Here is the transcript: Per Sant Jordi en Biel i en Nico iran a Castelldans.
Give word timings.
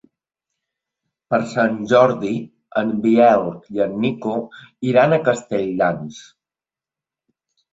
Per 1.33 1.39
Sant 1.51 1.75
Jordi 1.91 2.31
en 2.81 2.93
Biel 3.03 3.45
i 3.77 3.83
en 3.87 3.95
Nico 4.07 4.35
iran 4.93 5.15
a 5.19 5.23
Castelldans. 5.29 6.19